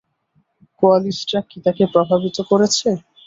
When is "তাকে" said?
1.65-1.83